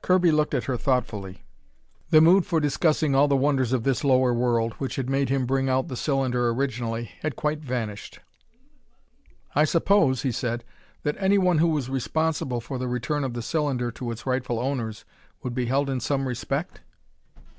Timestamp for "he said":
10.22-10.64